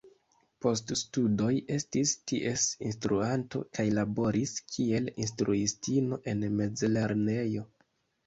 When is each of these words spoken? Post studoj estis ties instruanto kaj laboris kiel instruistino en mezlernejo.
Post 0.65 0.91
studoj 0.99 1.49
estis 1.73 2.13
ties 2.31 2.63
instruanto 2.91 3.61
kaj 3.79 3.85
laboris 3.99 4.55
kiel 4.75 5.11
instruistino 5.25 6.19
en 6.33 6.41
mezlernejo. 6.63 7.67